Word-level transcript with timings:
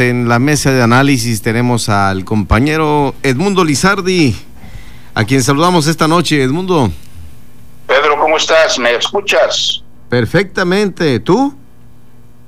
En 0.00 0.28
la 0.28 0.40
mesa 0.40 0.72
de 0.72 0.82
análisis 0.82 1.42
tenemos 1.42 1.88
al 1.88 2.24
compañero 2.24 3.14
Edmundo 3.22 3.64
Lizardi, 3.64 4.36
a 5.14 5.24
quien 5.24 5.42
saludamos 5.42 5.86
esta 5.86 6.08
noche. 6.08 6.42
Edmundo. 6.42 6.90
Pedro, 7.86 8.18
¿cómo 8.18 8.36
estás? 8.36 8.80
¿Me 8.80 8.96
escuchas? 8.96 9.84
Perfectamente. 10.08 11.20
¿Tú? 11.20 11.54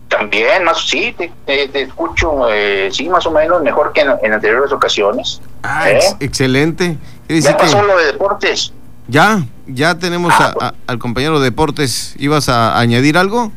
También, 0.09 0.64
más 0.64 0.88
sí, 0.88 1.14
te, 1.16 1.80
escucho, 1.80 2.48
eh, 2.51 2.88
sí, 2.90 3.09
más 3.09 3.24
o 3.27 3.30
menos, 3.30 3.62
mejor 3.62 3.93
que 3.93 4.00
en, 4.00 4.32
anteriores 4.32 4.73
ocasiones. 4.73 5.41
Ah, 5.62 5.91
¿Eh? 5.91 6.00
excelente. 6.18 6.98
¿Ya 7.29 7.57
pasó 7.57 7.82
lo 7.82 7.96
de 7.98 8.07
deportes? 8.07 8.73
Ya, 9.07 9.45
ya 9.66 9.96
tenemos 9.96 10.34
ah, 10.36 10.75
al 10.89 10.98
compañero 10.98 11.39
de 11.39 11.45
deportes. 11.45 12.14
¿Ibas 12.18 12.48
a 12.48 12.79
añadir 12.80 13.16
algo? 13.16 13.52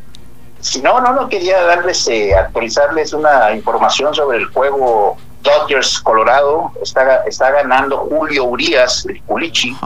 Si 0.62 0.80
no, 0.80 1.00
no, 1.00 1.12
no 1.12 1.28
quería 1.28 1.60
darles, 1.64 2.06
eh, 2.06 2.36
actualizarles 2.36 3.12
una 3.12 3.52
información 3.52 4.14
sobre 4.14 4.38
el 4.38 4.46
juego 4.46 5.16
Dodgers 5.42 5.98
Colorado. 5.98 6.70
Está, 6.80 7.24
está 7.24 7.50
ganando 7.50 7.98
Julio 7.98 8.44
Urias, 8.44 9.04
el 9.08 9.20
Culichi. 9.24 9.76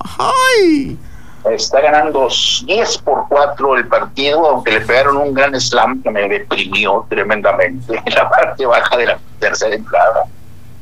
Está 1.50 1.80
ganando 1.80 2.28
10 2.66 2.98
por 2.98 3.26
4 3.26 3.76
el 3.76 3.88
partido, 3.88 4.46
aunque 4.46 4.72
le 4.72 4.82
pegaron 4.82 5.16
un 5.16 5.32
gran 5.32 5.58
slam 5.58 6.02
que 6.02 6.10
me 6.10 6.28
deprimió 6.28 7.06
tremendamente 7.08 7.96
en 8.04 8.14
la 8.14 8.28
parte 8.28 8.66
baja 8.66 8.98
de 8.98 9.06
la 9.06 9.18
tercera 9.38 9.74
entrada. 9.74 10.24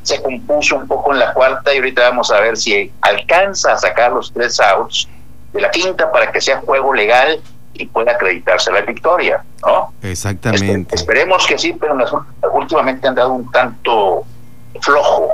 Se 0.02 0.20
compuso 0.20 0.76
un 0.76 0.88
poco 0.88 1.12
en 1.12 1.20
la 1.20 1.32
cuarta 1.32 1.72
y 1.72 1.76
ahorita 1.76 2.08
vamos 2.10 2.32
a 2.32 2.40
ver 2.40 2.56
si 2.56 2.90
alcanza 3.00 3.74
a 3.74 3.78
sacar 3.78 4.10
los 4.10 4.32
tres 4.32 4.58
outs 4.58 5.08
de 5.52 5.60
la 5.60 5.70
quinta 5.70 6.10
para 6.10 6.32
que 6.32 6.40
sea 6.40 6.60
juego 6.62 6.92
legal 6.92 7.40
y 7.74 7.86
pueda 7.86 8.12
acreditarse 8.12 8.72
la 8.72 8.80
victoria, 8.82 9.42
¿no? 9.64 9.92
Exactamente. 10.02 10.94
esperemos 10.94 11.46
que 11.46 11.58
sí, 11.58 11.74
pero 11.78 11.96
últimamente 12.52 13.08
han 13.08 13.14
dado 13.14 13.32
un 13.32 13.50
tanto 13.50 14.24
flojo, 14.80 15.30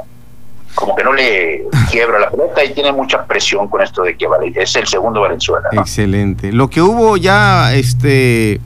como 0.75 0.97
que 0.97 1.05
no 1.05 1.13
le 1.13 1.65
quiebra 1.91 2.19
la 2.19 2.31
pelota 2.31 2.65
y 2.65 2.73
tiene 2.73 2.93
mucha 2.93 3.25
presión 3.25 3.69
con 3.69 3.83
esto 3.83 4.03
de 4.03 4.17
que 4.17 4.27
es 4.57 4.75
el 4.77 4.87
segundo 4.87 5.21
Valenzuela. 5.21 5.69
Excelente. 5.73 6.53
Lo 6.53 6.69
que 6.69 6.81
hubo 6.83 7.17
ya, 7.17 7.75
este 7.75 8.61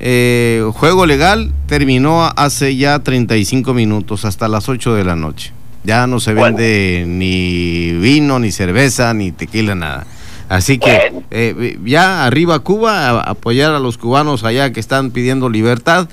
eh, 0.00 0.70
juego 0.74 1.06
legal 1.06 1.52
terminó 1.66 2.30
hace 2.36 2.76
ya 2.76 2.98
35 2.98 3.72
minutos, 3.74 4.24
hasta 4.24 4.48
las 4.48 4.68
8 4.68 4.94
de 4.94 5.04
la 5.04 5.16
noche. 5.16 5.52
Ya 5.84 6.06
no 6.06 6.18
se 6.18 6.32
vende 6.32 7.04
ni 7.06 7.92
vino, 7.92 8.38
ni 8.38 8.50
cerveza, 8.52 9.12
ni 9.12 9.32
tequila, 9.32 9.74
nada. 9.74 10.06
Así 10.54 10.78
que 10.78 11.12
eh, 11.32 11.78
ya 11.84 12.24
arriba 12.24 12.60
Cuba, 12.60 13.08
a 13.08 13.20
apoyar 13.22 13.74
a 13.74 13.80
los 13.80 13.98
cubanos 13.98 14.44
allá 14.44 14.72
que 14.72 14.78
están 14.78 15.10
pidiendo 15.10 15.48
libertad 15.48 16.08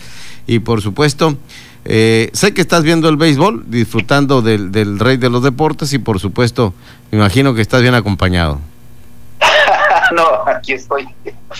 y 0.47 0.59
por 0.59 0.81
supuesto, 0.81 1.35
eh, 1.85 2.31
sé 2.33 2.51
que 2.51 2.61
estás 2.61 2.81
viendo 2.81 3.07
el 3.07 3.17
béisbol, 3.17 3.69
disfrutando 3.69 4.41
del, 4.41 4.71
del, 4.71 4.97
rey 4.97 5.17
de 5.17 5.29
los 5.29 5.43
deportes 5.43 5.93
y 5.93 5.99
por 5.99 6.19
supuesto, 6.19 6.73
me 7.11 7.19
imagino 7.19 7.53
que 7.53 7.61
estás 7.61 7.83
bien 7.83 7.93
acompañado. 7.93 8.59
no, 10.11 10.25
aquí 10.47 10.73
estoy, 10.73 11.07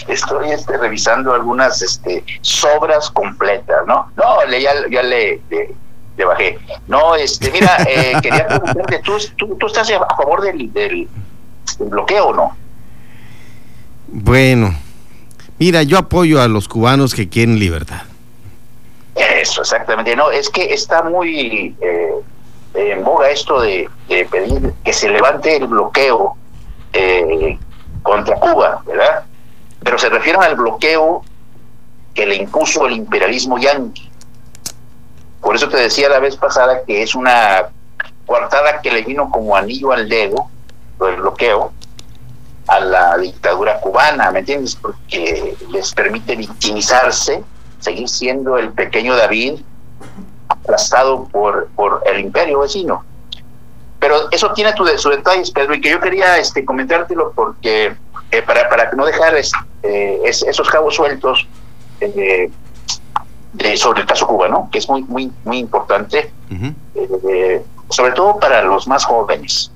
estoy 0.07 0.49
este, 0.49 0.75
revisando 0.75 1.35
algunas 1.35 1.83
este, 1.83 2.23
sobras 2.41 3.11
completas, 3.11 3.85
¿no? 3.85 4.11
No, 4.17 4.43
le, 4.49 4.59
ya, 4.59 4.71
ya 4.89 5.03
le, 5.03 5.39
le, 5.51 6.25
bajé. 6.25 6.57
No, 6.87 7.13
este, 7.15 7.51
mira, 7.51 7.77
eh, 7.87 8.13
quería 8.23 8.47
preguntarte, 8.47 9.01
¿tú, 9.03 9.17
tú, 9.37 9.67
estás 9.67 9.91
a 9.91 10.15
favor 10.15 10.41
del, 10.41 10.73
del 10.73 11.07
bloqueo 11.79 12.29
o 12.29 12.33
no? 12.33 12.61
Bueno, 14.13 14.75
mira, 15.57 15.83
yo 15.83 15.97
apoyo 15.97 16.41
a 16.41 16.49
los 16.49 16.67
cubanos 16.67 17.15
que 17.15 17.29
quieren 17.29 17.59
libertad. 17.59 18.01
Eso, 19.15 19.61
exactamente. 19.61 20.15
No, 20.17 20.29
es 20.31 20.49
que 20.49 20.73
está 20.73 21.01
muy 21.03 21.75
eh, 21.79 22.13
en 22.73 23.03
boga 23.03 23.29
esto 23.29 23.61
de, 23.61 23.89
pedir 24.07 24.73
que 24.83 24.91
se 24.91 25.09
levante 25.09 25.55
el 25.55 25.67
bloqueo 25.67 26.35
eh, 26.91 27.57
contra 28.03 28.35
Cuba, 28.35 28.83
¿verdad? 28.85 29.23
Pero 29.81 29.97
se 29.97 30.09
refieren 30.09 30.43
al 30.43 30.55
bloqueo 30.55 31.23
que 32.13 32.25
le 32.25 32.35
impuso 32.35 32.87
el 32.87 32.93
imperialismo 32.93 33.57
yanqui. 33.57 34.09
Por 35.39 35.55
eso 35.55 35.69
te 35.69 35.77
decía 35.77 36.09
la 36.09 36.19
vez 36.19 36.35
pasada 36.35 36.83
que 36.85 37.01
es 37.01 37.15
una 37.15 37.69
coartada 38.25 38.81
que 38.81 38.91
le 38.91 39.03
vino 39.03 39.29
como 39.29 39.55
anillo 39.55 39.93
al 39.93 40.07
dedo, 40.07 40.47
el 40.99 41.15
bloqueo, 41.15 41.71
a 42.67 42.79
la 42.79 43.17
dictadura 43.17 43.79
cubana, 43.79 44.31
¿me 44.31 44.39
entiendes? 44.39 44.75
Porque 44.75 45.55
les 45.69 45.93
permite 45.93 46.35
victimizarse, 46.35 47.43
seguir 47.79 48.07
siendo 48.07 48.57
el 48.57 48.71
pequeño 48.71 49.15
David 49.15 49.59
aplastado 50.47 51.25
por, 51.25 51.67
por 51.75 52.03
el 52.05 52.19
imperio 52.19 52.59
vecino. 52.59 53.03
Pero 53.99 54.31
eso 54.31 54.51
tiene 54.53 54.73
tu, 54.73 54.85
sus 54.97 55.15
detalles, 55.15 55.51
Pedro, 55.51 55.75
y 55.75 55.81
que 55.81 55.91
yo 55.91 55.99
quería 55.99 56.37
este, 56.37 56.65
comentártelo 56.65 57.31
porque 57.33 57.95
eh, 58.31 58.41
para, 58.41 58.67
para 58.69 58.91
no 58.93 59.05
dejar 59.05 59.35
eh, 59.35 60.21
esos 60.23 60.69
cabos 60.69 60.95
sueltos 60.95 61.47
eh, 61.99 62.49
de, 63.53 63.77
sobre 63.77 64.01
el 64.01 64.07
caso 64.07 64.25
Cuba, 64.27 64.47
¿no? 64.47 64.69
Que 64.71 64.79
es 64.79 64.89
muy, 64.89 65.03
muy, 65.03 65.31
muy 65.43 65.59
importante, 65.59 66.31
sobre 67.89 68.11
todo 68.13 68.39
para 68.39 68.63
los 68.63 68.87
más 68.87 69.05
jóvenes 69.05 69.71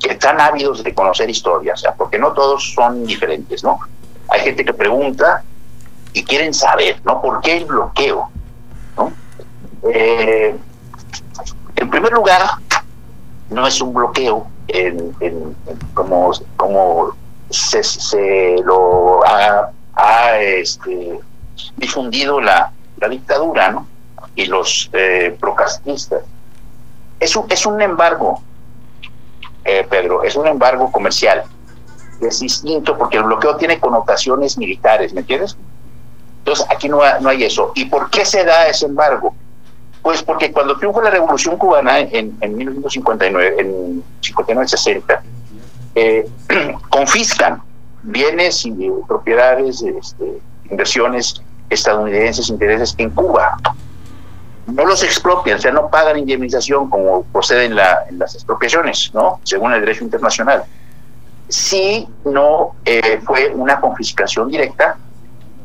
que 0.00 0.12
están 0.12 0.40
ávidos 0.40 0.84
de 0.84 0.94
conocer 0.94 1.28
historias, 1.28 1.84
porque 1.96 2.18
no 2.18 2.32
todos 2.32 2.72
son 2.74 3.04
diferentes, 3.04 3.64
¿no? 3.64 3.80
Hay 4.28 4.40
gente 4.40 4.64
que 4.64 4.74
pregunta 4.74 5.42
y 6.12 6.24
quieren 6.24 6.54
saber, 6.54 7.00
¿no? 7.04 7.20
¿Por 7.20 7.40
qué 7.40 7.58
el 7.58 7.64
bloqueo? 7.64 8.30
¿no? 8.96 9.12
Eh, 9.92 10.56
en 11.76 11.90
primer 11.90 12.12
lugar, 12.12 12.42
no 13.50 13.66
es 13.66 13.80
un 13.80 13.94
bloqueo 13.94 14.46
en, 14.68 15.56
como, 15.94 16.32
como 16.56 17.14
se, 17.50 18.56
lo 18.64 19.22
ha, 19.24 19.70
este, 20.38 21.18
difundido 21.76 22.40
la, 22.40 22.72
la, 22.98 23.08
dictadura, 23.08 23.70
¿no? 23.70 23.86
Y 24.34 24.46
los 24.46 24.90
eh, 24.92 25.36
procastistas. 25.40 26.22
Es 27.18 27.34
un, 27.34 27.46
es 27.48 27.66
un 27.66 27.80
embargo, 27.80 28.42
eh, 29.64 29.86
Pedro, 29.88 30.22
es 30.22 30.36
un 30.36 30.46
embargo 30.46 30.90
comercial. 30.90 31.44
Es 32.20 32.40
distinto 32.40 32.96
porque 32.98 33.18
el 33.18 33.24
bloqueo 33.24 33.56
tiene 33.56 33.78
connotaciones 33.78 34.58
militares, 34.58 35.12
¿me 35.12 35.20
entiendes? 35.20 35.56
Entonces, 36.38 36.66
aquí 36.70 36.88
no, 36.88 37.00
no 37.20 37.28
hay 37.28 37.44
eso. 37.44 37.72
¿Y 37.74 37.84
por 37.86 38.10
qué 38.10 38.24
se 38.24 38.44
da 38.44 38.66
ese 38.68 38.86
embargo? 38.86 39.34
Pues 40.02 40.22
porque 40.22 40.50
cuando 40.50 40.76
triunfó 40.76 41.02
la 41.02 41.10
Revolución 41.10 41.56
Cubana 41.56 41.98
en, 42.00 42.36
en 42.40 42.56
1959, 42.56 43.56
en 43.58 44.02
59-60, 44.22 45.20
eh, 45.94 46.28
confiscan 46.88 47.62
bienes 48.02 48.64
y 48.64 48.74
propiedades, 49.06 49.82
este, 49.82 50.40
inversiones 50.70 51.42
estadounidenses, 51.70 52.48
intereses 52.48 52.94
en 52.98 53.10
Cuba 53.10 53.58
no 54.68 54.84
los 54.84 55.02
expropian, 55.02 55.58
o 55.58 55.60
sea, 55.60 55.72
no 55.72 55.88
pagan 55.88 56.18
indemnización 56.18 56.90
como 56.90 57.24
procede 57.24 57.64
en, 57.64 57.76
las 57.76 58.34
expropiaciones, 58.34 59.10
¿no? 59.14 59.40
Según 59.42 59.72
el 59.72 59.80
derecho 59.80 60.04
internacional. 60.04 60.64
Sí, 61.48 62.06
no 62.24 62.74
eh, 62.84 63.20
fue 63.24 63.50
una 63.54 63.80
confiscación 63.80 64.48
directa 64.48 64.98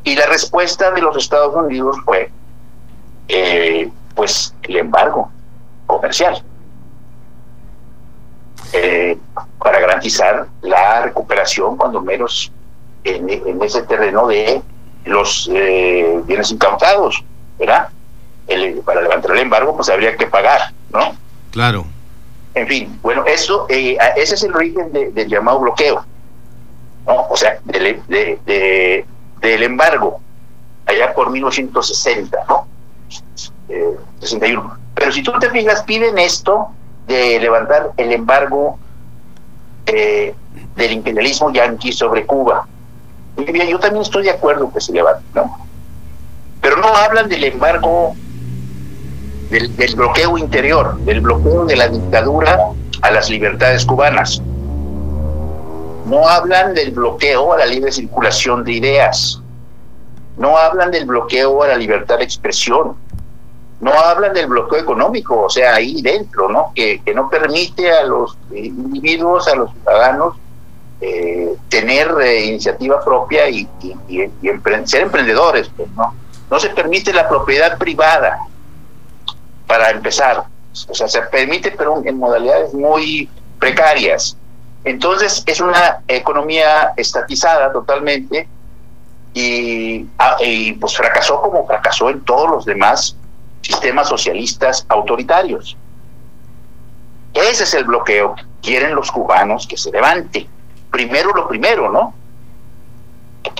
y 0.02 0.16
la 0.16 0.26
respuesta 0.26 0.90
de 0.90 1.02
los 1.02 1.16
Estados 1.18 1.54
Unidos 1.54 1.96
fue, 2.04 2.30
eh, 3.28 3.90
pues, 4.14 4.54
el 4.62 4.76
embargo 4.76 5.30
comercial 5.86 6.42
eh, 8.72 9.18
para 9.58 9.80
garantizar 9.80 10.46
la 10.62 11.02
recuperación, 11.02 11.76
cuando 11.76 12.00
menos, 12.00 12.50
en, 13.04 13.28
en 13.28 13.62
ese 13.62 13.82
terreno 13.82 14.26
de 14.26 14.62
los 15.04 15.50
bienes 16.26 16.50
incautados, 16.50 17.22
¿verdad? 17.58 17.88
Para 18.84 19.02
levantar 19.02 19.32
el 19.32 19.38
embargo, 19.38 19.74
pues 19.76 19.88
habría 19.88 20.16
que 20.16 20.26
pagar, 20.26 20.72
¿no? 20.92 21.14
Claro. 21.50 21.86
En 22.54 22.66
fin, 22.68 22.98
bueno, 23.02 23.24
eso, 23.26 23.66
eh, 23.68 23.96
ese 24.16 24.34
es 24.36 24.42
el 24.44 24.54
origen 24.54 24.92
del 24.92 25.28
llamado 25.28 25.60
bloqueo, 25.60 26.04
¿no? 27.06 27.26
O 27.28 27.36
sea, 27.36 27.58
del, 27.64 28.00
de, 28.06 29.04
del 29.40 29.62
embargo, 29.62 30.20
allá 30.86 31.12
por 31.14 31.30
1960, 31.30 32.38
¿no? 32.48 32.66
61. 34.20 34.60
Eh, 34.60 34.80
Pero 34.94 35.12
si 35.12 35.22
tú 35.22 35.32
te 35.38 35.50
fijas, 35.50 35.82
piden 35.82 36.18
esto 36.18 36.68
de 37.06 37.40
levantar 37.40 37.90
el 37.96 38.12
embargo 38.12 38.78
eh, 39.86 40.34
del 40.76 40.92
imperialismo 40.92 41.50
yanqui 41.52 41.92
sobre 41.92 42.24
Cuba. 42.24 42.66
Y 43.36 43.50
bien, 43.50 43.68
yo 43.68 43.80
también 43.80 44.02
estoy 44.02 44.22
de 44.22 44.30
acuerdo 44.30 44.72
que 44.72 44.80
se 44.80 44.92
levante, 44.92 45.24
¿no? 45.34 45.58
Pero 46.60 46.76
no 46.76 46.86
hablan 46.86 47.28
del 47.28 47.44
embargo 47.44 48.14
del, 49.50 49.94
bloqueo 49.94 50.38
interior, 50.38 50.96
del 51.00 51.20
bloqueo 51.20 51.64
de 51.64 51.76
la 51.76 51.88
dictadura 51.88 52.58
a 53.02 53.10
las 53.10 53.28
libertades 53.28 53.84
cubanas. 53.84 54.40
No 56.06 56.28
hablan 56.28 56.74
del 56.74 56.90
bloqueo 56.90 57.52
a 57.52 57.58
la 57.58 57.66
libre 57.66 57.92
circulación 57.92 58.64
de 58.64 58.72
ideas. 58.72 59.40
No 60.36 60.56
hablan 60.56 60.90
del 60.90 61.06
bloqueo 61.06 61.62
a 61.62 61.68
la 61.68 61.76
libertad 61.76 62.18
de 62.18 62.24
expresión. 62.24 62.96
no 63.80 63.92
hablan 63.92 64.32
del 64.32 64.46
bloqueo 64.46 64.78
económico, 64.78 65.42
o 65.42 65.50
sea, 65.50 65.74
ahí 65.74 66.00
dentro, 66.00 66.48
¿no? 66.48 66.72
Que, 66.74 67.02
no 67.14 67.28
permite 67.28 67.92
a 67.92 68.04
los 68.04 68.38
individuos, 68.54 69.46
a 69.48 69.56
los 69.56 69.70
ciudadanos, 69.72 70.36
eh, 71.02 71.54
tener 71.68 72.14
eh, 72.22 72.46
iniciativa 72.46 73.04
propia 73.04 73.48
y, 73.50 73.68
ser 74.84 75.02
emprendedores, 75.02 75.70
pues, 75.76 75.90
¿no? 75.90 76.14
No 76.50 76.60
se 76.60 76.70
permite 76.70 77.12
la 77.12 77.28
propiedad 77.28 77.76
privada, 77.76 78.38
para 79.74 79.90
empezar. 79.90 80.44
O 80.88 80.94
sea, 80.94 81.08
se 81.08 81.20
permite, 81.22 81.72
pero 81.72 82.00
en 82.04 82.16
modalidades 82.16 82.72
muy 82.74 83.28
precarias. 83.58 84.36
Entonces, 84.84 85.42
es 85.46 85.60
una 85.60 85.98
economía 86.06 86.92
estatizada 86.96 87.72
totalmente 87.72 88.46
y, 89.32 90.06
ah, 90.18 90.36
y 90.40 90.74
pues 90.74 90.96
fracasó 90.96 91.40
como 91.40 91.66
fracasó 91.66 92.08
en 92.08 92.20
todos 92.20 92.48
los 92.48 92.64
demás 92.64 93.16
sistemas 93.62 94.08
socialistas 94.08 94.86
autoritarios. 94.88 95.76
Ese 97.32 97.64
es 97.64 97.74
el 97.74 97.84
bloqueo. 97.84 98.36
Quieren 98.62 98.94
los 98.94 99.10
cubanos 99.10 99.66
que 99.66 99.76
se 99.76 99.90
levante. 99.90 100.48
Primero 100.92 101.32
lo 101.34 101.48
primero, 101.48 101.90
¿no? 101.90 102.14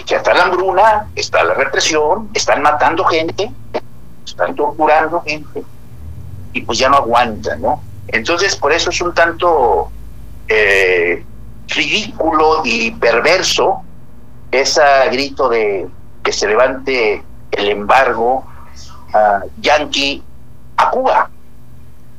Que 0.07 0.15
está 0.15 0.33
la 0.33 0.45
hambruna, 0.45 1.09
está 1.17 1.43
la 1.43 1.55
represión, 1.55 2.31
están 2.35 2.63
matando 2.63 3.05
gente, 3.05 3.51
están 4.25 4.55
torturando 4.55 5.21
gente 5.23 5.65
y 6.55 6.63
pues 6.63 6.79
ya 6.79 6.89
no 6.89 6.97
aguantan, 6.97 7.61
¿no? 7.61 7.83
Entonces, 8.09 8.57
por 8.57 8.73
eso 8.73 8.91
es 8.91 9.01
un 9.01 9.13
tanto 9.13 9.91
eh, 10.49 11.25
ridículo 11.69 12.63
y 12.65 12.93
perverso 12.93 13.83
ese 14.51 14.83
grito 15.11 15.49
de 15.49 15.89
que 16.23 16.33
se 16.33 16.47
levante 16.47 17.23
el 17.51 17.69
embargo 17.69 18.47
Yankee 19.61 20.23
a 20.77 20.91
Cuba. 20.91 21.31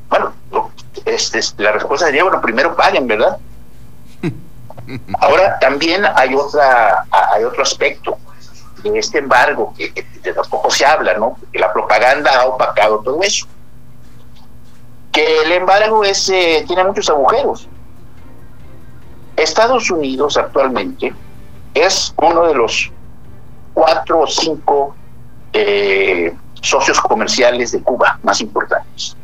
Bueno, 0.09 0.33
este, 1.05 1.39
la 1.57 1.73
respuesta 1.73 2.07
sería, 2.07 2.23
bueno, 2.23 2.41
primero 2.41 2.75
paguen, 2.75 3.07
¿verdad? 3.07 3.37
Ahora 5.19 5.57
también 5.59 6.03
hay 6.15 6.35
otra 6.35 7.05
hay 7.11 7.43
otro 7.43 7.63
aspecto 7.63 8.17
de 8.83 8.99
este 8.99 9.17
embargo 9.17 9.73
que, 9.75 9.91
que, 9.91 10.03
tampoco 10.33 10.69
se 10.69 10.85
habla, 10.85 11.15
¿no? 11.15 11.37
Que 11.51 11.59
la 11.59 11.73
propaganda 11.73 12.39
ha 12.39 12.45
opacado 12.45 12.99
todo 12.99 13.21
eso. 13.23 13.47
Que 15.15 15.43
el 15.43 15.53
embargo 15.53 16.03
es, 16.03 16.27
eh, 16.27 16.65
tiene 16.67 16.83
muchos 16.83 17.09
agujeros. 17.09 17.69
Estados 19.37 19.89
Unidos 19.89 20.35
actualmente 20.35 21.13
es 21.73 22.13
uno 22.17 22.47
de 22.47 22.53
los 22.53 22.91
cuatro 23.73 24.19
o 24.19 24.27
cinco 24.27 24.93
eh, 25.53 26.35
socios 26.59 26.99
comerciales 26.99 27.71
de 27.71 27.81
Cuba 27.81 28.19
más 28.23 28.41
importantes. 28.41 29.15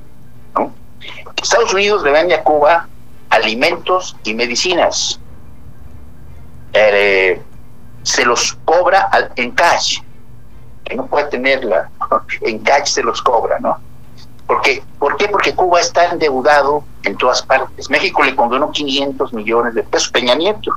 Estados 1.44 1.74
Unidos 1.74 2.04
le 2.04 2.12
vende 2.12 2.36
a 2.36 2.44
Cuba 2.44 2.88
alimentos 3.30 4.16
y 4.24 4.34
medicinas. 4.34 5.20
Eh, 6.72 7.42
se 8.04 8.24
los 8.24 8.58
cobra 8.64 9.10
en 9.36 9.52
cash, 9.52 10.00
que 10.86 10.96
no 10.96 11.06
puede 11.08 11.26
tenerla, 11.26 11.90
en 12.42 12.60
cash 12.60 12.86
se 12.86 13.04
los 13.04 13.22
cobra, 13.22 13.60
¿no? 13.60 13.91
Porque, 14.52 14.84
¿Por 15.00 15.16
qué? 15.16 15.30
Porque 15.30 15.56
Cuba 15.56 15.80
está 15.80 16.12
endeudado 16.12 16.84
en 17.04 17.16
todas 17.16 17.42
partes. 17.42 17.90
México 17.90 18.22
le 18.22 18.36
condonó 18.36 18.70
500 18.70 19.32
millones 19.32 19.74
de 19.76 19.84
pesos, 19.84 20.10
Peña 20.10 20.36
Nieto. 20.36 20.74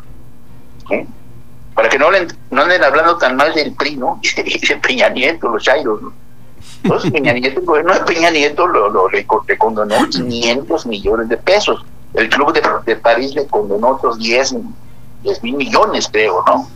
Para 1.75 1.89
que 1.89 1.99
no, 1.99 2.09
le, 2.09 2.29
no 2.53 2.63
anden 2.63 2.85
hablando 2.85 3.19
tan 3.19 3.35
mal 3.35 3.53
del 3.53 3.73
PRI, 3.73 3.97
¿no? 3.97 4.21
Y 4.37 4.65
de 4.65 4.77
Peña 4.77 5.09
Nieto, 5.09 5.49
los 5.49 5.65
chairos, 5.65 6.01
¿no? 6.03 6.13
Entonces, 6.85 7.11
Peña 7.11 7.33
Nieto, 7.33 7.59
el 7.59 7.67
gobierno 7.67 7.95
de 7.95 8.01
Peña 8.03 8.31
Nieto 8.31 8.65
lo, 8.69 8.91
lo 8.91 9.09
le, 9.09 9.27
condonó 9.59 10.09
500 10.09 10.87
millones 10.87 11.29
de 11.29 11.37
pesos. 11.37 11.85
El 12.13 12.29
Club 12.29 12.53
de, 12.53 12.95
París 12.95 13.35
le 13.35 13.45
condonó 13.49 13.89
otros 13.89 14.19
10, 14.21 14.55
10 15.25 15.43
mil 15.43 15.57
millones, 15.57 16.09
creo, 16.13 16.45
¿no? 16.47 16.69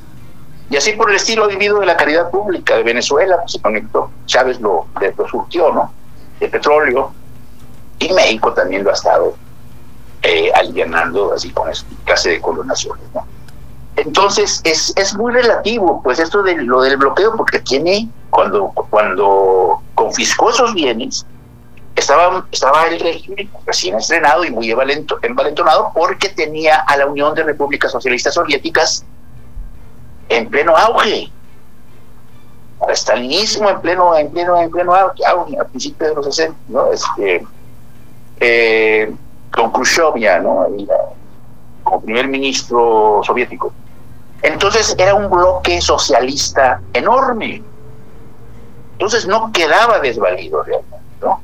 Y 0.68 0.76
así 0.76 0.94
por 0.94 1.10
el 1.10 1.14
estilo 1.14 1.46
vivido 1.46 1.78
de 1.78 1.86
la 1.86 1.96
caridad 1.96 2.28
pública 2.32 2.76
de 2.76 2.82
Venezuela, 2.82 3.36
pues, 3.36 3.52
se 3.52 3.60
conectó, 3.60 4.10
Chávez 4.26 4.60
lo, 4.60 4.86
lo 5.16 5.28
surtió, 5.28 5.72
¿no? 5.72 5.92
De 6.40 6.48
petróleo. 6.48 7.12
Y 7.98 8.12
México 8.12 8.52
también 8.52 8.84
lo 8.84 8.90
ha 8.90 8.94
estado 8.94 9.34
eh, 10.22 10.50
alivianando 10.54 11.32
así 11.32 11.50
con 11.50 11.68
esta 11.68 11.86
clase 12.04 12.30
de 12.30 12.40
colonaciones, 12.40 13.04
¿no? 13.14 13.26
Entonces, 13.96 14.60
es, 14.62 14.92
es 14.94 15.16
muy 15.16 15.32
relativo, 15.32 16.00
pues 16.04 16.20
esto 16.20 16.42
de 16.44 16.54
lo 16.62 16.82
del 16.82 16.96
bloqueo, 16.96 17.36
porque 17.36 17.58
tiene, 17.58 18.08
cuando, 18.30 18.68
cuando 18.90 19.82
confiscó 19.94 20.50
esos 20.50 20.72
bienes, 20.72 21.26
estaba, 21.96 22.46
estaba 22.52 22.86
el 22.86 23.00
régimen 23.00 23.50
recién 23.66 23.96
estrenado 23.96 24.44
y 24.44 24.50
muy 24.50 24.70
envalentonado 24.70 25.90
porque 25.94 26.28
tenía 26.28 26.76
a 26.80 26.96
la 26.96 27.06
Unión 27.06 27.34
de 27.34 27.42
Repúblicas 27.42 27.90
Socialistas 27.90 28.34
Soviéticas 28.34 29.04
en 30.28 30.48
pleno 30.48 30.76
auge. 30.76 31.30
Al 32.88 32.94
estalinismo 32.94 33.68
en 33.68 33.80
pleno, 33.82 34.16
en 34.16 34.30
pleno, 34.30 34.58
en 34.58 34.70
pleno 34.70 34.94
a 34.94 35.12
principios 35.70 36.08
de 36.08 36.14
los 36.14 36.24
60, 36.24 36.56
¿no? 36.68 36.90
Este, 36.90 37.44
eh, 38.40 39.14
con 39.52 39.70
Khrushchev 39.70 40.16
ya, 40.16 40.38
¿no? 40.38 40.66
como 41.82 42.00
primer 42.00 42.28
ministro 42.28 43.20
soviético. 43.24 43.72
Entonces 44.40 44.94
era 44.98 45.14
un 45.14 45.28
bloque 45.28 45.82
socialista 45.82 46.80
enorme. 46.94 47.62
Entonces 48.92 49.26
no 49.26 49.52
quedaba 49.52 49.98
desvalido 50.00 50.62
realmente, 50.62 50.96
¿no? 51.20 51.42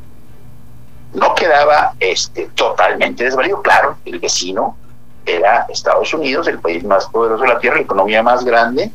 No 1.13 1.35
quedaba 1.35 1.93
este, 2.01 2.49
totalmente 2.55 3.25
desvalido. 3.25 3.61
Claro, 3.61 3.99
el 4.07 4.19
vecino 4.19 4.79
era 5.27 5.67
Estados 5.69 6.15
Unidos, 6.15 6.49
el 6.49 6.59
país 6.59 6.83
más 6.85 7.07
poderoso 7.07 7.43
de 7.43 7.49
la 7.51 7.59
Tierra, 7.59 7.77
la 7.77 7.83
economía 7.83 8.23
más 8.23 8.45
grande. 8.45 8.91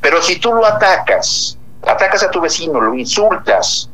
Pero 0.00 0.22
si 0.22 0.38
tú 0.38 0.54
lo 0.54 0.64
atacas, 0.64 1.58
atacas 1.86 2.22
a 2.22 2.30
tu 2.30 2.40
vecino, 2.40 2.80
lo 2.80 2.94
insultas 2.94 3.88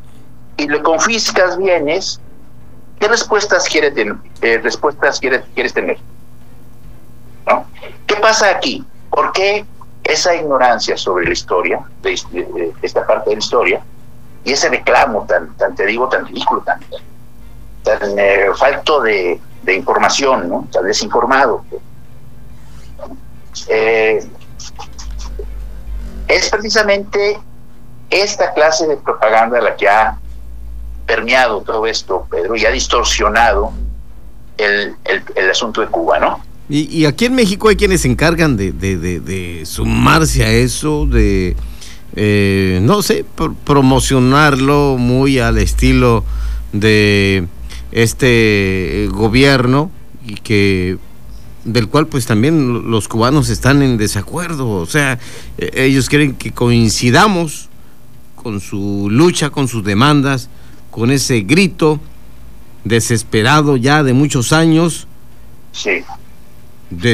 y 0.56 0.68
le 0.68 0.82
confiscas 0.82 1.56
bienes, 1.58 2.20
¿qué 2.98 3.08
respuestas, 3.08 3.68
quiere 3.68 3.92
eh, 4.42 4.58
respuestas 4.62 5.20
quieres, 5.20 5.42
quieres 5.54 5.72
tener? 5.72 5.98
¿No? 7.46 7.66
¿Qué 8.06 8.16
pasa 8.16 8.50
aquí? 8.50 8.84
¿Por 9.10 9.32
qué 9.32 9.64
esa 10.02 10.34
ignorancia 10.34 10.96
sobre 10.96 11.26
la 11.26 11.32
historia, 11.32 11.80
de, 12.02 12.72
esta 12.82 13.06
parte 13.06 13.30
de 13.30 13.36
la 13.36 13.40
historia, 13.40 13.82
y 14.44 14.52
ese 14.52 14.68
reclamo 14.68 15.26
tan, 15.26 15.54
tan 15.56 15.74
te 15.74 15.86
digo, 15.86 16.08
tan 16.08 16.26
ridículo, 16.26 16.62
tan, 16.62 16.80
tan 17.82 18.18
eh, 18.18 18.46
falto 18.56 19.00
de, 19.02 19.40
información, 19.66 20.48
¿no? 20.48 20.68
tan 20.70 20.84
desinformado? 20.84 21.64
Eh, 23.68 24.24
es 26.28 26.50
precisamente 26.50 27.38
esta 28.10 28.52
clase 28.54 28.86
de 28.86 28.96
propaganda 28.96 29.60
la 29.60 29.76
que 29.76 29.88
ha 29.88 30.18
permeado 31.06 31.62
todo 31.62 31.86
esto, 31.86 32.26
Pedro, 32.30 32.56
y 32.56 32.66
ha 32.66 32.70
distorsionado 32.70 33.72
el, 34.58 34.96
el 35.34 35.50
asunto 35.50 35.80
de 35.80 35.88
Cuba, 35.88 36.18
¿no? 36.18 36.40
Y, 36.68 37.04
aquí 37.04 37.26
en 37.26 37.34
México 37.36 37.68
hay 37.68 37.76
quienes 37.76 38.00
se 38.00 38.08
encargan 38.08 38.56
de, 38.56 39.62
sumarse 39.64 40.44
a 40.44 40.50
eso, 40.50 41.06
de, 41.06 41.54
eh, 42.16 42.80
no 42.82 43.02
sé, 43.02 43.24
promocionarlo 43.64 44.96
muy 44.98 45.38
al 45.38 45.58
estilo 45.58 46.24
de 46.72 47.46
este 47.92 49.04
eh, 49.04 49.08
gobierno 49.08 49.92
y 50.26 50.34
que 50.34 50.98
del 51.64 51.88
cual 51.88 52.08
pues 52.08 52.26
también 52.26 52.90
los 52.90 53.06
cubanos 53.08 53.48
están 53.48 53.82
en 53.82 53.96
desacuerdo, 53.96 54.68
o 54.68 54.86
sea, 54.86 55.18
e, 55.58 55.84
ellos 55.84 56.08
quieren 56.08 56.34
que 56.34 56.50
coincidamos 56.50 57.68
con 58.46 58.60
su 58.60 59.08
lucha, 59.10 59.50
con 59.50 59.66
sus 59.66 59.82
demandas, 59.82 60.48
con 60.92 61.10
ese 61.10 61.40
grito 61.40 61.98
desesperado 62.84 63.76
ya 63.76 64.04
de 64.04 64.12
muchos 64.12 64.52
años. 64.52 65.08
Sí 65.72 66.04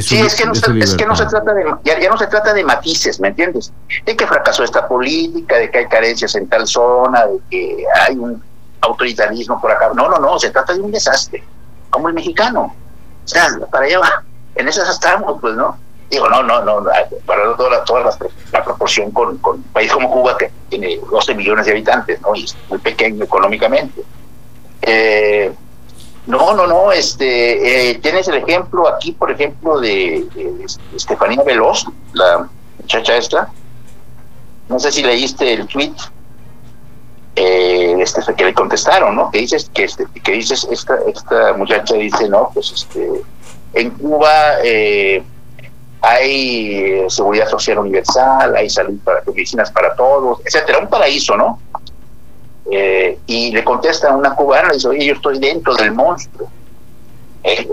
sí, 0.03 0.19
es 0.19 0.35
que, 0.35 0.45
no 0.45 0.55
se, 0.55 0.79
es 0.79 0.95
que 0.95 1.07
no 1.07 1.17
se 1.17 1.25
trata 1.25 1.55
de, 1.55 1.65
ya, 1.85 2.11
no 2.11 2.19
se 2.19 2.27
trata 2.27 2.53
de 2.53 2.63
matices, 2.65 3.19
¿me 3.19 3.29
entiendes? 3.29 3.73
De 4.05 4.15
que 4.15 4.27
fracasó 4.27 4.63
esta 4.63 4.87
política, 4.87 5.57
de 5.57 5.71
que 5.71 5.79
hay 5.79 5.89
carencias 5.89 6.35
en 6.35 6.49
tal 6.49 6.67
zona, 6.67 7.25
de 7.27 7.39
que 7.51 7.85
hay 8.07 8.17
un 8.17 8.43
autoritarismo 8.83 9.59
por 9.59 9.73
acá. 9.73 9.91
No, 9.95 10.11
no, 10.11 10.19
no, 10.19 10.39
se 10.39 10.51
trata 10.51 10.75
de 10.75 10.81
un 10.83 10.93
desastre, 10.93 11.43
como 11.89 12.09
el 12.09 12.15
mexicano. 12.15 12.75
O 13.25 13.29
sea, 13.29 13.49
para 13.71 13.87
allá 13.87 14.01
en 14.57 14.69
esas 14.69 14.91
estamos, 14.91 15.41
pues, 15.41 15.55
¿no? 15.55 15.79
Digo, 16.11 16.29
no, 16.29 16.43
no, 16.43 16.63
no, 16.63 16.85
para 17.25 17.57
toda, 17.57 17.83
toda 17.85 18.01
la, 18.03 18.19
la, 18.53 18.65
proporción 18.65 19.11
con, 19.11 19.39
con, 19.39 19.57
un 19.57 19.63
país 19.65 19.91
como 19.93 20.11
Cuba, 20.11 20.37
que 20.37 20.51
tiene 20.69 20.99
12 21.11 21.35
millones 21.35 21.67
de 21.67 21.73
habitantes, 21.73 22.21
¿no? 22.21 22.35
Y 22.35 22.45
es 22.45 22.57
muy 22.69 22.79
pequeño 22.79 23.25
económicamente. 23.25 24.03
Eh, 24.83 25.53
no, 26.27 26.55
no, 26.55 26.67
no, 26.67 26.93
este, 26.93 27.91
eh, 27.91 27.99
tienes 27.99 28.29
el 28.29 28.37
ejemplo 28.37 28.89
aquí, 28.89 29.13
por 29.13 29.31
ejemplo, 29.31 29.81
de, 29.81 30.27
Estefanía 30.95 31.43
Veloz, 31.43 31.85
la 32.13 32.49
muchacha 32.81 33.17
esta. 33.17 33.49
No 34.69 34.79
sé 34.79 34.93
si 34.93 35.03
leíste 35.03 35.53
el 35.53 35.67
tweet. 35.67 35.95
Eh, 37.35 37.97
este 37.99 38.21
que 38.35 38.45
le 38.45 38.55
contestaron, 38.55 39.17
¿no? 39.17 39.31
Que 39.31 39.39
dices 39.39 39.71
que 39.73 39.85
este, 39.85 40.07
dices 40.27 40.69
esta 40.71 40.99
esta 41.07 41.55
muchacha 41.55 41.95
dice, 41.95 42.29
no, 42.29 42.51
pues 42.53 42.71
este 42.73 43.11
en 43.73 43.91
Cuba 43.91 44.59
eh, 44.63 45.23
hay 46.03 46.75
eh, 46.75 47.07
seguridad 47.09 47.49
social 47.49 47.79
universal, 47.79 48.57
hay 48.57 48.69
salud 48.69 48.99
para 49.05 49.23
medicinas 49.25 49.71
para 49.71 49.95
todos, 49.95 50.41
etcétera, 50.45 50.81
un 50.81 50.89
paraíso, 50.89 51.37
¿no? 51.37 51.61
Eh, 52.71 53.19
y 53.27 53.53
le 53.53 53.63
contesta 53.63 54.15
una 54.15 54.35
cubana, 54.35 54.69
le 54.69 54.75
dice, 54.75 55.07
yo 55.07 55.15
estoy 55.15 55.39
dentro 55.39 55.75
del 55.75 55.93
monstruo. 55.93 56.51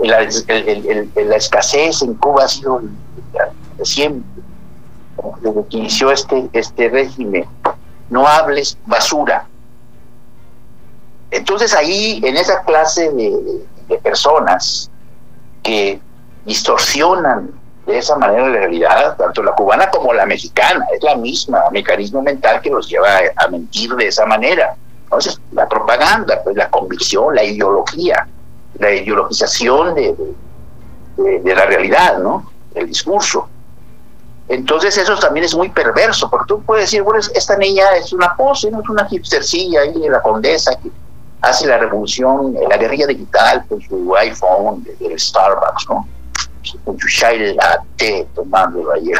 la, 0.04 0.20
la, 0.22 1.36
escasez 1.36 2.02
en 2.02 2.14
Cuba 2.14 2.44
ha 2.44 2.48
sido 2.48 2.82
siempre, 3.82 4.42
desde 5.40 5.66
que 5.66 5.76
inició 5.76 6.12
este, 6.12 6.48
este 6.52 6.88
régimen. 6.88 7.44
No 8.10 8.26
hables 8.26 8.76
basura. 8.86 9.46
Entonces 11.30 11.74
ahí, 11.74 12.20
en 12.24 12.36
esa 12.36 12.62
clase 12.64 13.10
de 13.10 13.98
personas 13.98 14.90
que 15.62 16.00
distorsionan 16.44 17.59
de 17.90 17.98
esa 17.98 18.16
manera 18.16 18.48
la 18.48 18.58
realidad, 18.58 19.16
tanto 19.16 19.42
la 19.42 19.52
cubana 19.52 19.90
como 19.90 20.12
la 20.12 20.26
mexicana, 20.26 20.86
es 20.94 21.02
la 21.02 21.16
misma 21.16 21.62
mecanismo 21.70 22.22
mental 22.22 22.60
que 22.60 22.70
los 22.70 22.88
lleva 22.88 23.08
a, 23.36 23.48
mentir 23.48 23.94
de 23.94 24.08
esa 24.08 24.26
manera. 24.26 24.74
Entonces, 25.04 25.40
la 25.52 25.68
propaganda, 25.68 26.40
pues 26.42 26.56
la 26.56 26.68
convicción, 26.70 27.34
la 27.34 27.42
ideología, 27.42 28.26
la 28.78 28.92
ideologización 28.92 29.94
de, 29.94 30.14
de, 31.16 31.54
la 31.54 31.66
realidad, 31.66 32.18
¿no? 32.18 32.50
El 32.74 32.86
discurso. 32.86 33.48
Entonces 34.48 34.96
eso 34.98 35.16
también 35.16 35.44
es 35.44 35.54
muy 35.54 35.68
perverso, 35.68 36.28
porque 36.28 36.46
tú 36.48 36.62
puedes 36.62 36.86
decir, 36.86 37.02
bueno, 37.02 37.20
esta 37.34 37.56
niña 37.56 37.84
es 37.96 38.12
una 38.12 38.34
pose, 38.36 38.70
no 38.70 38.82
es 38.82 38.88
una 38.88 39.06
hipstercilla 39.08 39.82
ahí 39.82 39.94
la 40.08 40.20
condesa 40.22 40.76
que 40.76 40.90
hace 41.40 41.66
la 41.66 41.78
revolución, 41.78 42.56
la 42.68 42.76
guerrilla 42.76 43.06
digital 43.06 43.64
con 43.68 43.80
su 43.80 44.14
iPhone 44.16 44.84
del 44.98 45.18
Starbucks, 45.18 45.86
¿no? 45.88 46.06
Con 46.84 46.98
su 46.98 47.08
chai 47.08 47.54
latte 47.54 48.26
tomándolo 48.34 48.92
ayer. 48.92 49.18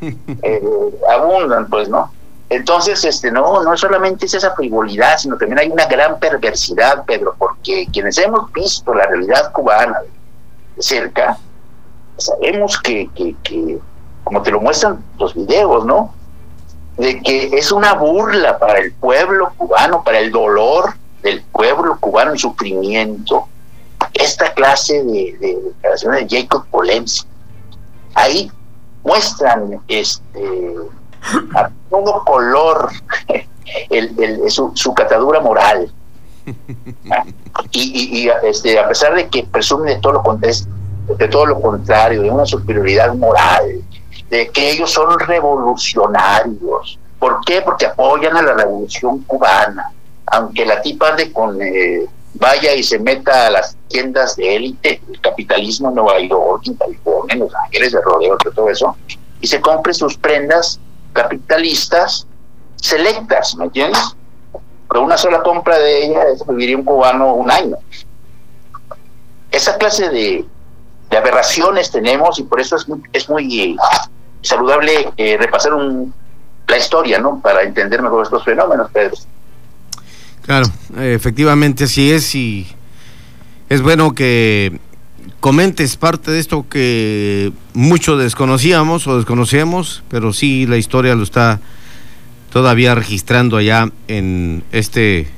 eh, 0.42 0.62
abundan, 1.10 1.68
pues, 1.68 1.88
¿no? 1.88 2.10
Entonces, 2.48 3.04
este, 3.04 3.30
no, 3.30 3.62
no 3.62 3.76
solamente 3.76 4.26
es 4.26 4.34
esa 4.34 4.54
frivolidad, 4.56 5.18
sino 5.18 5.36
también 5.36 5.60
hay 5.60 5.68
una 5.68 5.86
gran 5.86 6.18
perversidad, 6.18 7.04
Pedro, 7.04 7.34
porque 7.38 7.86
quienes 7.92 8.18
hemos 8.18 8.52
visto 8.52 8.92
la 8.92 9.06
realidad 9.06 9.52
cubana 9.52 10.00
de 10.74 10.82
cerca, 10.82 11.38
sabemos 12.16 12.80
que, 12.80 13.08
que, 13.14 13.36
que 13.44 13.78
como 14.24 14.42
te 14.42 14.50
lo 14.50 14.60
muestran 14.60 15.02
los 15.18 15.34
videos, 15.34 15.84
¿no? 15.84 16.12
De 16.96 17.20
que 17.22 17.50
es 17.52 17.70
una 17.70 17.94
burla 17.94 18.58
para 18.58 18.80
el 18.80 18.92
pueblo 18.94 19.52
cubano, 19.56 20.02
para 20.02 20.18
el 20.18 20.32
dolor 20.32 20.94
del 21.22 21.42
pueblo 21.52 21.98
cubano 22.00 22.32
en 22.32 22.38
sufrimiento, 22.38 23.46
esta 24.30 24.54
clase 24.54 25.02
de, 25.02 25.36
declaraciones 25.40 26.28
de 26.28 26.40
Jacob 26.40 26.64
Polensky. 26.70 27.28
Ahí 28.14 28.50
muestran 29.02 29.80
este 29.88 30.74
a 31.54 31.70
todo 31.90 32.24
color 32.24 32.90
el, 33.90 34.50
su, 34.50 34.94
catadura 34.94 35.40
moral. 35.40 35.90
Y, 37.72 38.28
este, 38.42 38.78
a 38.78 38.88
pesar 38.88 39.14
de 39.14 39.28
que 39.28 39.44
presumen 39.44 39.94
de 39.94 40.00
todo, 40.00 40.12
lo, 40.12 40.38
de 41.16 41.28
todo 41.28 41.46
lo 41.46 41.60
contrario, 41.60 42.22
de 42.22 42.30
una 42.30 42.46
superioridad 42.46 43.14
moral, 43.14 43.82
de 44.30 44.48
que 44.48 44.70
ellos 44.70 44.90
son 44.90 45.18
revolucionarios. 45.18 46.98
¿Por 47.18 47.40
qué? 47.44 47.60
Porque 47.60 47.86
apoyan 47.86 48.36
a 48.36 48.42
la 48.42 48.54
revolución 48.54 49.22
cubana. 49.24 49.92
Aunque 50.26 50.64
la 50.64 50.80
tipa 50.80 51.12
de 51.12 51.32
con 51.32 51.60
eh, 51.60 52.06
vaya 52.34 52.74
y 52.74 52.82
se 52.82 52.98
meta 52.98 53.46
a 53.46 53.50
las 53.50 53.76
tiendas 53.88 54.36
de 54.36 54.56
élite, 54.56 55.00
el 55.08 55.20
capitalismo 55.20 55.88
en 55.88 55.96
Nueva 55.96 56.20
York, 56.20 56.62
en 56.66 56.74
California, 56.74 57.34
en 57.34 57.40
Los 57.40 57.54
Ángeles, 57.54 57.92
de 57.92 58.00
rodeo, 58.00 58.36
todo 58.54 58.68
eso, 58.68 58.96
y 59.40 59.46
se 59.46 59.60
compre 59.60 59.94
sus 59.94 60.16
prendas 60.16 60.80
capitalistas 61.12 62.26
selectas, 62.76 63.56
¿me 63.56 63.64
entiendes? 63.64 64.16
Con 64.88 65.04
una 65.04 65.16
sola 65.16 65.42
compra 65.42 65.78
de 65.78 66.06
ella 66.06 66.24
viviría 66.48 66.76
un 66.76 66.84
cubano 66.84 67.34
un 67.34 67.50
año. 67.50 67.76
Esa 69.50 69.76
clase 69.76 70.08
de, 70.08 70.44
aberraciones 71.10 71.90
tenemos 71.90 72.38
y 72.38 72.44
por 72.44 72.60
eso 72.60 72.76
es 72.76 72.88
muy, 72.88 73.02
es 73.12 73.28
muy 73.28 73.76
saludable 74.42 75.12
eh, 75.16 75.36
repasar 75.36 75.74
un, 75.74 76.14
la 76.68 76.78
historia, 76.78 77.18
¿no? 77.18 77.40
Para 77.40 77.62
entender 77.62 78.00
mejor 78.00 78.22
estos 78.22 78.44
fenómenos, 78.44 78.90
Pedro. 78.92 79.16
Claro, 80.50 80.66
efectivamente 80.98 81.84
así 81.84 82.10
es 82.10 82.34
y 82.34 82.66
es 83.68 83.82
bueno 83.82 84.16
que 84.16 84.80
comentes 85.38 85.96
parte 85.96 86.32
de 86.32 86.40
esto 86.40 86.66
que 86.68 87.52
mucho 87.72 88.16
desconocíamos 88.16 89.06
o 89.06 89.16
desconocemos, 89.16 90.02
pero 90.08 90.32
sí 90.32 90.66
la 90.66 90.76
historia 90.76 91.14
lo 91.14 91.22
está 91.22 91.60
todavía 92.52 92.96
registrando 92.96 93.58
allá 93.58 93.92
en 94.08 94.64
este 94.72 95.28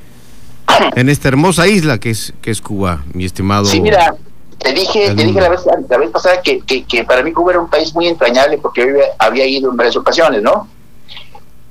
en 0.97 1.11
esta 1.11 1.29
hermosa 1.29 1.69
isla 1.69 1.99
que 1.99 2.09
es 2.09 2.33
que 2.41 2.51
es 2.51 2.63
Cuba, 2.63 3.05
mi 3.13 3.27
estimado. 3.27 3.67
Sí, 3.67 3.83
mira, 3.83 4.15
te 4.61 4.73
dije, 4.73 5.15
te 5.15 5.27
dije 5.27 5.43
la 5.43 5.51
vez, 5.51 5.61
la 5.91 5.99
vez 5.99 6.09
pasada 6.09 6.41
que, 6.41 6.61
que, 6.61 6.85
que, 6.85 7.05
para 7.05 7.23
mí 7.23 7.33
Cuba 7.33 7.53
era 7.53 7.61
un 7.61 7.69
país 7.69 7.95
muy 7.95 8.09
entrañable 8.09 8.57
porque 8.57 8.81
yo 8.81 8.87
había 9.19 9.45
ido 9.45 9.71
en 9.71 9.77
varias 9.77 9.95
ocasiones, 9.95 10.43
¿no? 10.43 10.69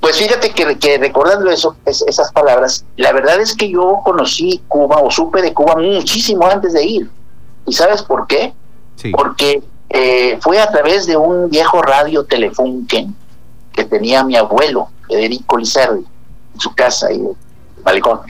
Pues 0.01 0.17
fíjate 0.17 0.49
que, 0.49 0.97
recordando 0.97 1.51
eso, 1.51 1.75
esas 1.85 2.31
palabras, 2.31 2.83
la 2.97 3.13
verdad 3.13 3.39
es 3.39 3.55
que 3.55 3.69
yo 3.69 4.01
conocí 4.03 4.59
Cuba 4.67 4.97
o 4.97 5.11
supe 5.11 5.43
de 5.43 5.53
Cuba 5.53 5.75
muchísimo 5.75 6.47
antes 6.47 6.73
de 6.73 6.83
ir. 6.83 7.09
¿Y 7.67 7.73
sabes 7.73 8.01
por 8.01 8.25
qué? 8.25 8.51
Porque 9.11 9.61
eh, 9.89 10.39
fue 10.41 10.59
a 10.59 10.71
través 10.71 11.05
de 11.05 11.15
un 11.17 11.51
viejo 11.51 11.83
radio 11.83 12.25
Telefunken 12.25 13.15
que 13.73 13.85
tenía 13.85 14.23
mi 14.23 14.35
abuelo, 14.35 14.89
Federico 15.07 15.57
Lizardi, 15.57 16.03
en 16.53 16.59
su 16.59 16.73
casa 16.73 17.07
ahí, 17.07 17.17
en 17.17 17.83
balcón. 17.83 18.21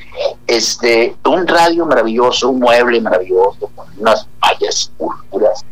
Este, 0.47 1.15
un 1.25 1.47
radio 1.47 1.85
maravilloso, 1.85 2.49
un 2.49 2.59
mueble 2.59 2.99
maravilloso, 2.99 3.71
con 3.73 3.87
unas 3.97 4.27
mallas 4.41 4.91
púrpuras, 4.97 5.63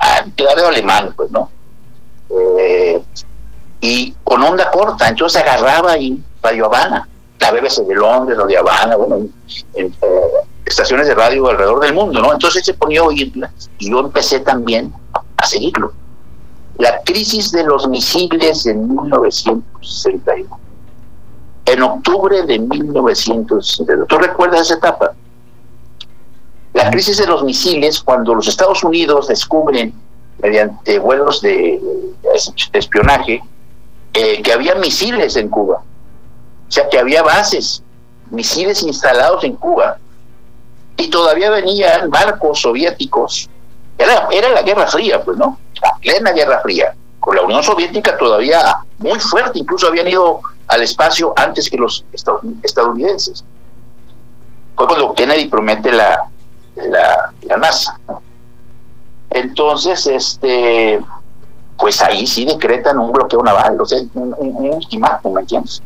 ah, 0.00 0.24
radio 0.36 0.66
alemán, 0.66 1.14
pues, 1.16 1.30
¿no? 1.30 1.50
Eh, 2.30 3.00
y 3.80 4.14
con 4.24 4.42
onda 4.42 4.70
corta, 4.70 5.08
entonces 5.08 5.42
agarraba 5.42 5.92
ahí 5.92 6.22
Radio 6.42 6.66
Habana, 6.66 7.08
la 7.38 7.50
BBC 7.50 7.86
de 7.86 7.94
Londres, 7.94 8.38
o 8.38 8.46
de 8.46 8.56
Habana, 8.56 8.96
bueno, 8.96 9.16
en, 9.74 9.86
eh, 9.86 9.92
estaciones 10.64 11.06
de 11.06 11.14
radio 11.14 11.48
alrededor 11.48 11.80
del 11.80 11.94
mundo, 11.94 12.20
¿no? 12.20 12.32
Entonces 12.32 12.64
se 12.64 12.74
ponía 12.74 13.00
a 13.00 13.04
oírla 13.04 13.50
y 13.78 13.90
yo 13.90 14.00
empecé 14.00 14.40
también 14.40 14.92
a 15.36 15.46
seguirlo. 15.46 15.92
La 16.78 17.00
crisis 17.04 17.52
de 17.52 17.64
los 17.64 17.88
misiles 17.88 18.66
en 18.66 18.88
1961. 18.88 20.60
En 21.66 21.82
octubre 21.82 22.42
de 22.42 22.58
1962. 22.58 24.06
¿Tú 24.08 24.18
recuerdas 24.18 24.62
esa 24.62 24.74
etapa? 24.74 25.12
La 26.74 26.90
crisis 26.90 27.16
de 27.18 27.26
los 27.26 27.42
misiles, 27.42 28.00
cuando 28.00 28.34
los 28.34 28.46
Estados 28.46 28.84
Unidos 28.84 29.28
descubren, 29.28 29.94
mediante 30.42 30.98
vuelos 30.98 31.40
de 31.40 31.80
espionaje, 32.74 33.42
eh, 34.16 34.40
que 34.40 34.50
había 34.50 34.74
misiles 34.76 35.36
en 35.36 35.50
Cuba, 35.50 35.82
o 36.68 36.72
sea, 36.72 36.88
que 36.88 36.98
había 36.98 37.22
bases, 37.22 37.82
misiles 38.30 38.82
instalados 38.82 39.44
en 39.44 39.54
Cuba, 39.56 39.98
y 40.96 41.10
todavía 41.10 41.50
venían 41.50 42.08
barcos 42.08 42.62
soviéticos. 42.62 43.50
Era, 43.98 44.26
era 44.30 44.48
la 44.48 44.62
Guerra 44.62 44.86
Fría, 44.86 45.22
pues, 45.22 45.36
¿no? 45.36 45.58
La 45.82 45.94
plena 46.00 46.32
Guerra 46.32 46.60
Fría, 46.62 46.94
con 47.20 47.36
la 47.36 47.42
Unión 47.42 47.62
Soviética 47.62 48.16
todavía 48.16 48.76
muy 48.96 49.20
fuerte, 49.20 49.58
incluso 49.58 49.86
habían 49.88 50.08
ido 50.08 50.40
al 50.68 50.82
espacio 50.82 51.34
antes 51.36 51.68
que 51.68 51.76
los 51.76 52.02
estadounidenses. 52.62 53.44
Fue 54.76 54.86
cuando 54.86 55.12
Kennedy 55.12 55.46
promete 55.48 55.92
la, 55.92 56.26
la, 56.76 57.32
la 57.42 57.56
NASA. 57.58 58.00
Entonces, 59.28 60.06
este, 60.06 61.02
pues 61.78 62.00
ahí 62.02 62.26
sí 62.26 62.44
decretan 62.44 62.98
un 62.98 63.12
bloqueo 63.12 63.42
naval, 63.42 63.80
o 63.80 63.86
sea, 63.86 63.98
un, 64.14 64.34
un, 64.38 64.70
ultimátum, 64.70 65.34
¿me 65.34 65.40
entiendes? 65.42 65.82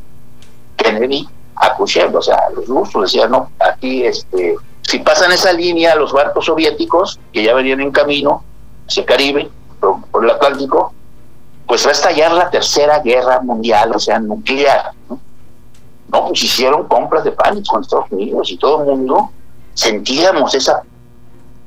Kennedy 0.77 1.29
a 1.57 1.75
Khrushchev, 1.77 2.15
o 2.17 2.23
sea, 2.23 2.39
los 2.55 2.67
rusos 2.67 3.03
decían, 3.03 3.31
no, 3.31 3.51
aquí, 3.59 4.05
este, 4.05 4.57
si 4.83 4.99
pasan 5.01 5.33
esa 5.33 5.53
línea 5.53 5.95
los 5.95 6.13
barcos 6.13 6.47
soviéticos, 6.47 7.21
que 7.33 7.45
ya 7.45 7.55
venían 7.55 7.81
en 7.81 7.91
camino 7.91 8.43
hacia 8.87 9.03
el 9.03 9.07
Caribe, 9.07 9.51
por, 9.79 10.25
el 10.25 10.31
Atlántico, 10.31 10.93
pues 11.67 11.85
va 11.85 11.91
a 11.91 11.93
estallar 11.93 12.33
la 12.33 12.51
tercera 12.51 13.01
guerra 13.01 13.41
mundial, 13.41 13.93
o 13.95 13.99
sea, 13.99 14.19
nuclear, 14.19 14.93
¿no? 15.09 15.21
No, 16.13 16.27
pues 16.27 16.43
hicieron 16.43 16.89
compras 16.89 17.23
de 17.23 17.31
pánico 17.31 17.77
en 17.77 17.83
Estados 17.83 18.11
Unidos 18.11 18.51
y 18.51 18.57
todo 18.57 18.81
el 18.81 18.87
mundo 18.87 19.31
sentíamos 19.75 20.53
esa 20.55 20.83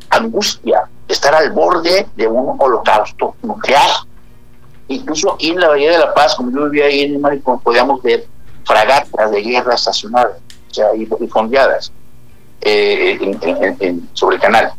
angustia 0.10 0.84
de 1.08 1.14
estar 1.14 1.34
al 1.34 1.52
borde 1.52 2.08
de 2.16 2.28
un 2.28 2.56
holocausto 2.60 3.36
nuclear. 3.42 3.90
Incluso 4.88 5.34
aquí 5.34 5.50
en 5.50 5.60
la 5.60 5.70
Bahía 5.70 5.92
de 5.92 6.00
la 6.00 6.14
Paz, 6.14 6.36
como 6.36 6.52
yo 6.52 6.66
vivía 6.70 6.86
ahí 6.86 7.02
en 7.02 7.22
Maricón, 7.22 7.60
podíamos 7.60 8.02
ver 8.02 8.26
fragatas 8.66 9.32
de 9.32 9.42
guerra 9.42 9.76
estacionadas. 9.76 10.38
o 10.70 10.74
sea, 10.74 10.88
y, 10.96 11.06
fondeadas 11.28 11.92
eh, 12.62 14.00
sobre 14.14 14.36
el 14.38 14.42
canal. 14.42 14.74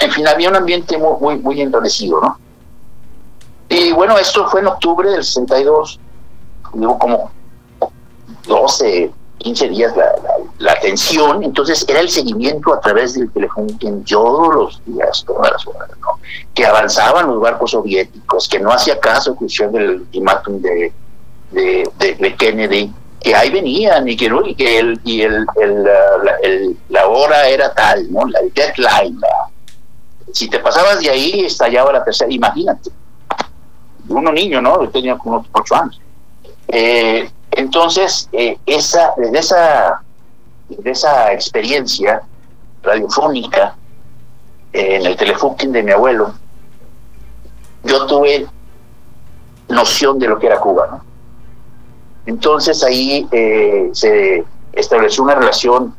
En 0.00 0.12
fin, 0.12 0.26
había 0.28 0.48
un 0.48 0.56
ambiente 0.56 0.98
muy, 0.98 1.16
muy, 1.20 1.38
muy 1.38 1.60
endurecido, 1.60 2.20
¿no? 2.20 2.38
Y 3.68 3.92
bueno, 3.92 4.16
esto 4.18 4.48
fue 4.48 4.60
en 4.60 4.66
octubre 4.66 5.10
del 5.10 5.24
62. 5.24 5.98
Hubo 6.72 6.98
como 6.98 7.30
12, 8.46 9.10
15 9.38 9.68
días 9.68 9.96
la, 9.96 10.14
la, 10.58 10.72
atención. 10.72 11.42
Entonces 11.42 11.84
era 11.88 12.00
el 12.00 12.08
seguimiento 12.08 12.72
a 12.74 12.80
través 12.80 13.14
del 13.14 13.30
teléfono 13.30 13.68
en 13.80 14.04
todos 14.04 14.54
los 14.54 14.82
días, 14.86 15.24
todas 15.26 15.52
las 15.52 15.66
horas, 15.66 15.90
¿no? 16.00 16.18
Que 16.54 16.64
avanzaban 16.66 17.26
los 17.26 17.40
barcos 17.40 17.72
soviéticos, 17.72 18.48
que 18.48 18.58
no 18.58 18.70
hacía 18.70 18.98
caso 18.98 19.34
cuestión 19.34 19.72
del 19.72 19.90
ultimátum 19.90 20.60
de, 20.60 20.92
de, 21.52 21.88
de, 21.98 22.36
Kennedy, 22.36 22.92
que 23.20 23.34
ahí 23.34 23.50
venían 23.50 24.08
y 24.08 24.16
que, 24.16 24.30
y 24.44 24.54
que 24.54 24.78
el, 24.78 25.00
y 25.04 25.22
el, 25.22 25.46
el, 25.56 25.84
la, 25.84 26.36
la 26.88 27.06
hora 27.06 27.48
era 27.48 27.72
tal, 27.74 28.10
¿no? 28.12 28.26
La 28.26 28.40
deadline. 28.54 29.18
si 30.32 30.48
te 30.48 30.58
pasabas 30.58 31.00
de 31.00 31.10
ahí, 31.10 31.44
estallaba 31.44 31.92
la 31.92 32.04
tercera. 32.04 32.32
Imagínate 32.32 32.90
uno 34.08 34.32
niño, 34.32 34.60
¿no? 34.60 34.82
Yo 34.82 34.90
tenía 34.90 35.16
como 35.16 35.44
ocho 35.52 35.74
años. 35.74 36.00
Eh, 36.68 37.30
entonces, 37.52 38.28
eh, 38.32 38.58
esa, 38.66 39.12
desde 39.16 39.38
esa, 39.38 40.02
de 40.68 40.90
esa 40.90 41.32
experiencia 41.32 42.22
radiofónica 42.82 43.76
eh, 44.72 44.96
en 44.96 45.06
el 45.06 45.16
telefunking 45.16 45.72
de 45.72 45.82
mi 45.82 45.92
abuelo, 45.92 46.34
yo 47.84 48.06
tuve 48.06 48.46
noción 49.68 50.18
de 50.18 50.28
lo 50.28 50.38
que 50.38 50.46
era 50.46 50.58
Cuba. 50.58 51.02
Entonces 52.26 52.82
ahí 52.82 53.28
se 53.92 54.44
estableció 54.72 55.22
una 55.22 55.36
relación 55.36 55.94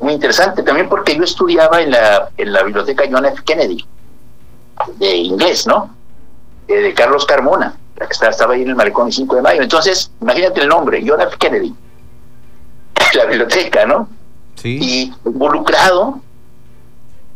muy 0.00 0.14
interesante 0.14 0.62
también 0.62 0.88
porque 0.88 1.16
yo 1.16 1.24
estudiaba 1.24 1.80
en 1.82 1.90
la, 1.90 2.30
en 2.36 2.52
la 2.52 2.62
biblioteca 2.62 3.04
John 3.10 3.26
F. 3.26 3.42
Kennedy 3.44 3.84
de 4.98 5.14
inglés, 5.16 5.66
¿no? 5.66 5.94
Eh, 6.68 6.80
de 6.80 6.94
Carlos 6.94 7.26
Carmona, 7.26 7.76
la 7.96 8.06
que 8.06 8.12
estaba, 8.12 8.54
ahí 8.54 8.62
en 8.62 8.70
el 8.70 8.76
malecón 8.76 9.08
el 9.08 9.12
5 9.12 9.36
de 9.36 9.42
mayo. 9.42 9.62
Entonces, 9.62 10.10
imagínate 10.20 10.62
el 10.62 10.68
nombre, 10.68 11.04
John 11.06 11.20
F. 11.20 11.36
Kennedy, 11.38 11.74
la 13.14 13.26
biblioteca, 13.26 13.86
¿no? 13.86 14.08
Sí. 14.56 14.78
Y 14.80 15.12
involucrado 15.24 16.20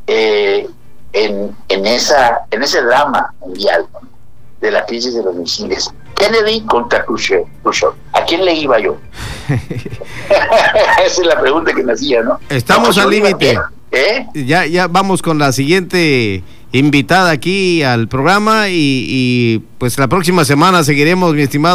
eh, 0.07 0.69
en, 1.13 1.57
en, 1.69 1.87
esa, 1.87 2.41
en 2.51 2.63
ese 2.63 2.83
drama 2.83 3.33
mundial 3.41 3.87
de 4.61 4.71
la 4.71 4.85
crisis 4.85 5.15
de 5.15 5.23
los 5.23 5.35
misiles. 5.35 5.91
Kennedy 6.17 6.61
contra 6.63 7.05
Khrushchev. 7.05 7.45
¿A 8.13 8.25
quién 8.25 8.45
le 8.45 8.55
iba 8.55 8.79
yo? 8.79 8.97
Esa 9.49 11.23
es 11.23 11.27
la 11.27 11.41
pregunta 11.41 11.73
que 11.73 11.83
me 11.83 11.93
hacía, 11.93 12.23
¿no? 12.23 12.39
Estamos 12.49 12.97
al 12.99 13.11
límite. 13.11 13.59
¿Eh? 13.91 14.27
Ya, 14.35 14.67
ya 14.67 14.89
vamos 14.89 15.23
con 15.23 15.39
la 15.39 15.53
siguiente 15.53 16.43
invitada 16.73 17.31
aquí 17.31 17.83
al 17.83 18.09
programa 18.09 18.69
y, 18.69 19.07
y 19.09 19.59
pues 19.79 19.99
la 19.99 20.09
próxima 20.09 20.45
semana 20.45 20.83
seguiremos, 20.83 21.35
mi 21.35 21.43
estimado. 21.43 21.73